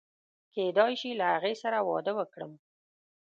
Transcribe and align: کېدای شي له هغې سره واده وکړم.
کېدای 0.53 0.93
شي 1.01 1.11
له 1.19 1.25
هغې 1.33 1.53
سره 1.61 1.77
واده 1.89 2.11
وکړم. 2.19 2.51